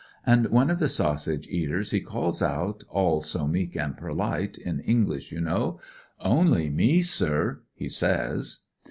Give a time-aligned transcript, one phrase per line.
[0.25, 4.79] And one of the sausage eaters he calls out, all so meek an' perUte, in
[4.79, 8.61] English, you know: * Only me, sir,' he says.